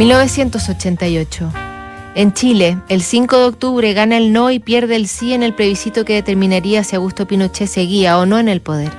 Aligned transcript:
1988. 0.00 1.52
En 2.14 2.32
Chile, 2.32 2.78
el 2.88 3.02
5 3.02 3.36
de 3.36 3.44
octubre 3.44 3.92
gana 3.92 4.16
el 4.16 4.32
no 4.32 4.50
y 4.50 4.58
pierde 4.58 4.96
el 4.96 5.06
sí 5.06 5.34
en 5.34 5.42
el 5.42 5.52
plebiscito 5.52 6.06
que 6.06 6.14
determinaría 6.14 6.82
si 6.84 6.96
Augusto 6.96 7.26
Pinochet 7.26 7.68
seguía 7.68 8.16
o 8.16 8.24
no 8.24 8.38
en 8.38 8.48
el 8.48 8.62
poder. 8.62 8.90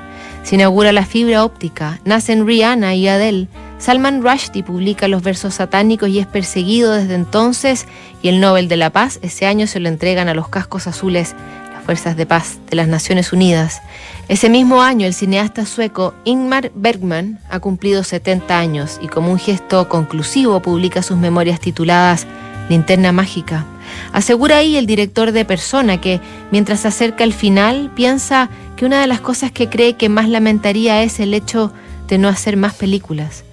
Se 0.44 0.54
inaugura 0.54 0.92
la 0.92 1.04
fibra 1.08 1.44
óptica, 1.44 2.00
nacen 2.06 2.46
Rihanna 2.46 2.94
y 2.94 3.08
Adele, 3.08 3.48
Salman 3.80 4.22
Rushdie 4.22 4.62
publica 4.62 5.08
los 5.08 5.24
versos 5.24 5.56
satánicos 5.56 6.08
y 6.10 6.20
es 6.20 6.28
perseguido 6.28 6.94
desde 6.94 7.16
entonces 7.16 7.88
y 8.22 8.28
el 8.28 8.40
Nobel 8.40 8.68
de 8.68 8.78
la 8.78 8.92
Paz 8.92 9.18
ese 9.24 9.48
año 9.48 9.66
se 9.66 9.80
lo 9.80 9.90
entregan 9.90 10.30
a 10.30 10.36
los 10.36 10.50
cascos 10.50 10.86
azules, 10.86 11.36
fuerzas 11.82 12.16
de 12.16 12.26
paz 12.26 12.60
de 12.70 12.76
las 12.76 12.88
Naciones 12.88 13.34
Unidas. 13.34 13.82
Ese 14.28 14.50
mismo 14.50 14.82
año 14.82 15.06
el 15.06 15.14
cineasta 15.14 15.66
sueco 15.66 16.14
Ingmar 16.24 16.72
Bergman 16.76 17.40
ha 17.50 17.60
cumplido 17.60 18.04
70 18.04 18.58
años 18.58 19.00
y 19.02 19.08
como 19.08 19.32
un 19.32 19.40
gesto 19.40 19.90
conclusivo 19.90 20.62
publica 20.62 21.04
sus 21.04 21.18
memorias 21.18 21.60
tituladas 21.60 22.28
Linterna 22.70 23.12
Mágica. 23.12 23.66
Asegura 24.14 24.58
ahí 24.58 24.78
el 24.78 24.86
director 24.86 25.32
de 25.32 25.46
Persona 25.46 26.00
que, 26.00 26.22
mientras 26.52 26.82
se 26.82 26.88
acerca 26.88 27.24
al 27.24 27.34
final, 27.34 27.92
piensa 27.96 28.50
que 28.78 28.86
una 28.86 29.02
de 29.02 29.08
las 29.08 29.22
cosas 29.22 29.52
que 29.52 29.70
cree 29.70 29.98
que 29.98 30.10
más 30.10 30.30
lamentaría 30.30 31.04
es 31.04 31.20
el 31.20 31.34
hecho 31.34 31.74
de 32.08 32.18
no 32.18 32.28
hacer 32.28 32.58
más 32.58 32.74
películas. 32.74 33.44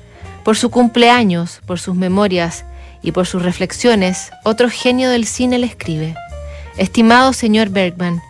Por 0.45 0.57
su 0.57 0.71
cumpleaños, 0.71 1.61
por 1.67 1.79
sus 1.79 1.95
memorias 1.95 2.65
y 3.03 3.13
por 3.13 3.27
sus 3.27 3.43
reflexiones, 3.43 4.31
otro 4.45 4.69
genio 4.71 5.11
del 5.11 5.27
cine 5.27 5.59
le 5.59 5.67
escribe. 5.67 6.15
Estimado 6.77 7.33
señor 7.33 7.71
Bergman, 7.71 8.23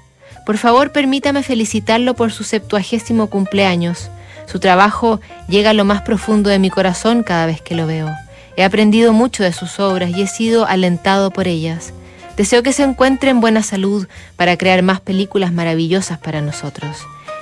por 0.48 0.56
favor 0.56 0.92
permítame 0.92 1.42
felicitarlo 1.42 2.14
por 2.14 2.32
su 2.32 2.42
septuagésimo 2.42 3.26
cumpleaños. 3.26 4.08
Su 4.46 4.60
trabajo 4.60 5.20
llega 5.46 5.68
a 5.68 5.74
lo 5.74 5.84
más 5.84 6.00
profundo 6.00 6.48
de 6.48 6.58
mi 6.58 6.70
corazón 6.70 7.22
cada 7.22 7.44
vez 7.44 7.60
que 7.60 7.74
lo 7.74 7.86
veo. 7.86 8.08
He 8.56 8.64
aprendido 8.64 9.12
mucho 9.12 9.42
de 9.42 9.52
sus 9.52 9.78
obras 9.78 10.08
y 10.08 10.22
he 10.22 10.26
sido 10.26 10.66
alentado 10.66 11.30
por 11.30 11.48
ellas. 11.48 11.92
Deseo 12.38 12.62
que 12.62 12.72
se 12.72 12.82
encuentre 12.82 13.28
en 13.28 13.42
buena 13.42 13.62
salud 13.62 14.08
para 14.36 14.56
crear 14.56 14.82
más 14.82 15.02
películas 15.02 15.52
maravillosas 15.52 16.16
para 16.16 16.40
nosotros. 16.40 16.96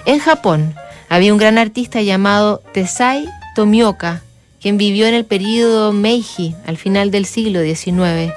En 0.05 0.19
Japón 0.19 0.75
había 1.09 1.33
un 1.33 1.39
gran 1.39 1.59
artista 1.59 2.03
llamado 2.03 2.61
Tesai 2.75 3.29
Tomioka, 3.55 4.23
quien 4.61 4.79
vivió 4.79 5.07
en 5.07 5.15
el 5.15 5.25
período 5.25 5.93
Meiji, 5.93 6.57
al 6.67 6.77
final 6.77 7.13
del 7.13 7.25
siglo 7.25 7.63
XIX. 7.63 8.33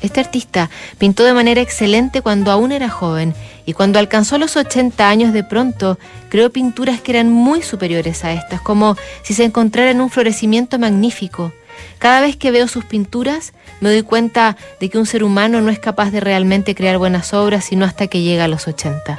Este 0.00 0.20
artista 0.20 0.70
pintó 0.98 1.24
de 1.24 1.32
manera 1.32 1.60
excelente 1.60 2.22
cuando 2.22 2.52
aún 2.52 2.70
era 2.70 2.88
joven 2.88 3.34
y 3.68 3.74
cuando 3.74 3.98
alcanzó 3.98 4.38
los 4.38 4.56
80 4.56 5.06
años 5.06 5.34
de 5.34 5.44
pronto 5.44 5.98
creó 6.30 6.48
pinturas 6.48 7.02
que 7.02 7.12
eran 7.12 7.30
muy 7.30 7.60
superiores 7.60 8.24
a 8.24 8.32
estas, 8.32 8.62
como 8.62 8.96
si 9.22 9.34
se 9.34 9.44
encontrara 9.44 9.90
en 9.90 10.00
un 10.00 10.08
florecimiento 10.08 10.78
magnífico. 10.78 11.52
Cada 11.98 12.22
vez 12.22 12.38
que 12.38 12.50
veo 12.50 12.66
sus 12.66 12.86
pinturas 12.86 13.52
me 13.82 13.90
doy 13.90 14.00
cuenta 14.04 14.56
de 14.80 14.88
que 14.88 14.96
un 14.96 15.04
ser 15.04 15.22
humano 15.22 15.60
no 15.60 15.68
es 15.68 15.78
capaz 15.78 16.10
de 16.10 16.20
realmente 16.20 16.74
crear 16.74 16.96
buenas 16.96 17.34
obras 17.34 17.66
sino 17.66 17.84
hasta 17.84 18.06
que 18.06 18.22
llega 18.22 18.44
a 18.44 18.48
los 18.48 18.66
80. 18.66 19.18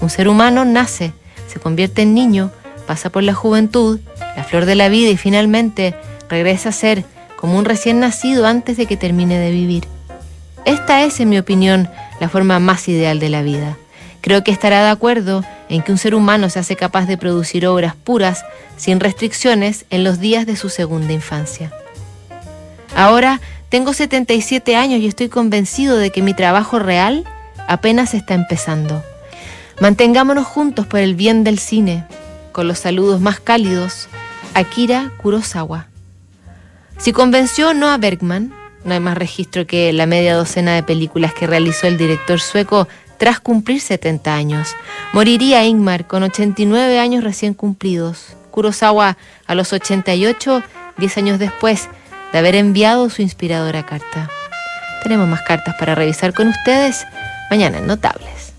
Un 0.00 0.08
ser 0.08 0.28
humano 0.28 0.64
nace, 0.64 1.12
se 1.48 1.58
convierte 1.58 2.02
en 2.02 2.14
niño, 2.14 2.52
pasa 2.86 3.10
por 3.10 3.24
la 3.24 3.34
juventud, 3.34 3.98
la 4.36 4.44
flor 4.44 4.66
de 4.66 4.76
la 4.76 4.88
vida 4.88 5.10
y 5.10 5.16
finalmente 5.16 5.96
regresa 6.28 6.68
a 6.68 6.72
ser 6.72 7.04
como 7.34 7.58
un 7.58 7.64
recién 7.64 7.98
nacido 7.98 8.46
antes 8.46 8.76
de 8.76 8.86
que 8.86 8.96
termine 8.96 9.36
de 9.36 9.50
vivir. 9.50 9.88
Esta 10.64 11.02
es, 11.02 11.18
en 11.18 11.30
mi 11.30 11.38
opinión, 11.38 11.88
la 12.20 12.28
forma 12.28 12.60
más 12.60 12.88
ideal 12.88 13.18
de 13.18 13.30
la 13.30 13.42
vida. 13.42 13.76
Creo 14.20 14.44
que 14.44 14.52
estará 14.52 14.84
de 14.84 14.90
acuerdo 14.90 15.42
en 15.68 15.82
que 15.82 15.92
un 15.92 15.98
ser 15.98 16.14
humano 16.14 16.50
se 16.50 16.58
hace 16.58 16.76
capaz 16.76 17.06
de 17.06 17.16
producir 17.16 17.66
obras 17.66 17.94
puras, 17.96 18.44
sin 18.76 19.00
restricciones, 19.00 19.86
en 19.90 20.04
los 20.04 20.20
días 20.20 20.46
de 20.46 20.56
su 20.56 20.68
segunda 20.68 21.12
infancia. 21.12 21.72
Ahora 22.94 23.40
tengo 23.70 23.92
77 23.92 24.76
años 24.76 25.00
y 25.00 25.06
estoy 25.06 25.28
convencido 25.28 25.96
de 25.96 26.10
que 26.10 26.22
mi 26.22 26.34
trabajo 26.34 26.78
real 26.78 27.24
apenas 27.66 28.14
está 28.14 28.34
empezando. 28.34 29.02
Mantengámonos 29.80 30.46
juntos 30.46 30.86
por 30.86 31.00
el 31.00 31.14
bien 31.14 31.44
del 31.44 31.58
cine, 31.58 32.04
con 32.52 32.68
los 32.68 32.80
saludos 32.80 33.20
más 33.20 33.40
cálidos, 33.40 34.08
Akira 34.54 35.12
Kurosawa. 35.22 35.86
Si 36.98 37.12
convenció 37.12 37.72
no 37.72 37.88
a 37.88 37.96
Bergman, 37.96 38.52
no 38.84 38.94
hay 38.94 39.00
más 39.00 39.16
registro 39.16 39.66
que 39.66 39.92
la 39.92 40.06
media 40.06 40.34
docena 40.34 40.74
de 40.74 40.82
películas 40.82 41.34
que 41.34 41.46
realizó 41.46 41.86
el 41.86 41.98
director 41.98 42.40
sueco 42.40 42.88
tras 43.18 43.38
cumplir 43.38 43.80
70 43.80 44.34
años. 44.34 44.74
Moriría 45.12 45.64
Ingmar 45.64 46.06
con 46.06 46.22
89 46.22 46.98
años 46.98 47.22
recién 47.22 47.54
cumplidos. 47.54 48.36
Kurosawa 48.50 49.16
a 49.46 49.54
los 49.54 49.72
88, 49.72 50.62
10 50.96 51.18
años 51.18 51.38
después, 51.38 51.88
de 52.32 52.38
haber 52.38 52.54
enviado 52.54 53.10
su 53.10 53.22
inspiradora 53.22 53.84
carta. 53.84 54.28
Tenemos 55.02 55.28
más 55.28 55.42
cartas 55.42 55.74
para 55.78 55.94
revisar 55.94 56.32
con 56.32 56.48
ustedes 56.48 57.06
mañana 57.50 57.78
en 57.78 57.86
Notables. 57.86 58.49